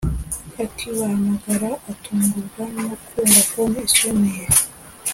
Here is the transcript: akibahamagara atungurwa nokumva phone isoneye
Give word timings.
akibahamagara 0.63 1.69
atungurwa 1.91 2.63
nokumva 2.75 3.39
phone 3.49 3.77
isoneye 3.87 4.45